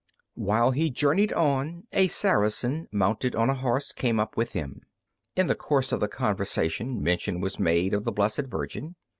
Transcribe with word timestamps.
While 0.33 0.71
he 0.71 0.89
journeyed 0.89 1.31
on, 1.31 1.83
a 1.93 2.07
Saracen 2.07 2.87
mounted 2.91 3.35
on 3.35 3.51
a 3.51 3.53
horse 3.53 3.91
came 3.91 4.19
up 4.19 4.35
with 4.35 4.53
him. 4.53 4.81
In 5.35 5.45
the 5.45 5.53
course 5.53 5.91
of 5.91 5.99
the 5.99 6.07
conversation 6.07 7.03
mention 7.03 7.39
was 7.39 7.59
made 7.59 7.93
of 7.93 8.03
the 8.03 8.11
Blessed 8.11 8.47
Virgin. 8.47 8.95